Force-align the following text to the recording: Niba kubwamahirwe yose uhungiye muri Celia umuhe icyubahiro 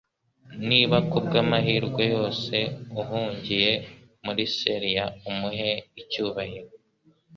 Niba 0.69 0.97
kubwamahirwe 1.09 2.03
yose 2.15 2.55
uhungiye 3.01 3.71
muri 4.25 4.43
Celia 4.57 5.05
umuhe 5.29 5.69
icyubahiro 6.01 6.71